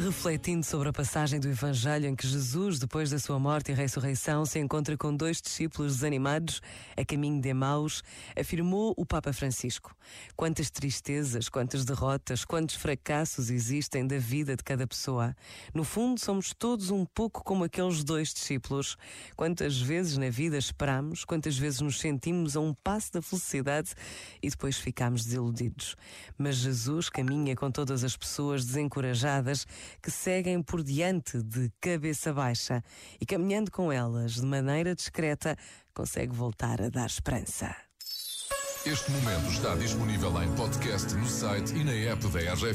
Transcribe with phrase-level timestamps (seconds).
[0.00, 4.46] Refletindo sobre a passagem do Evangelho em que Jesus, depois da sua morte e ressurreição,
[4.46, 6.62] se encontra com dois discípulos desanimados
[6.96, 8.04] a caminho de Emaús,
[8.38, 9.92] afirmou o Papa Francisco:
[10.36, 15.34] Quantas tristezas, quantas derrotas, quantos fracassos existem da vida de cada pessoa.
[15.74, 18.96] No fundo, somos todos um pouco como aqueles dois discípulos.
[19.34, 23.94] Quantas vezes na vida esperamos, quantas vezes nos sentimos a um passo da felicidade
[24.40, 25.96] e depois ficamos desiludidos.
[26.38, 29.66] Mas Jesus caminha com todas as pessoas desencorajadas
[30.02, 32.82] que seguem por diante de cabeça baixa
[33.20, 35.56] e caminhando com elas de maneira discreta,
[35.94, 37.74] consegue voltar a dar esperança.
[38.86, 42.66] Este momento está disponível em podcast no site e na app da RGF.